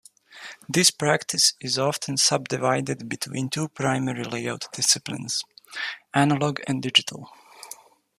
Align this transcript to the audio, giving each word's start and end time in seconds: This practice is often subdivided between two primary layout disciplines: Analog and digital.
This 0.67 0.89
practice 0.89 1.53
is 1.61 1.77
often 1.77 2.17
subdivided 2.17 3.07
between 3.07 3.49
two 3.51 3.67
primary 3.67 4.23
layout 4.23 4.65
disciplines: 4.73 5.43
Analog 6.11 6.59
and 6.67 6.81
digital. 6.81 7.29